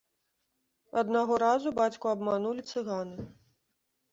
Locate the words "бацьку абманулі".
1.81-2.61